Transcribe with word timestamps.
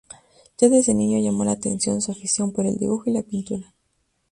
Ya 0.59 0.67
desde 0.67 0.95
niño 0.95 1.19
llamó 1.19 1.43
la 1.45 1.51
atención 1.51 2.01
su 2.01 2.11
afición 2.11 2.51
por 2.53 2.65
el 2.65 2.75
dibujo 2.79 3.03
y 3.07 3.13
la 3.13 3.21
pintura. 3.21 3.75